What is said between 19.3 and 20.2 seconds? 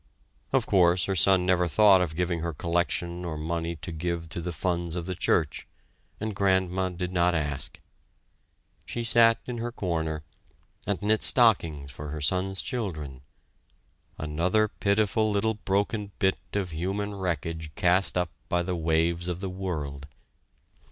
the world.